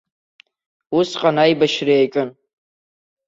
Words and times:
Усҟан 0.97 1.37
аибашьра 1.43 1.93
иаҿын. 1.97 2.29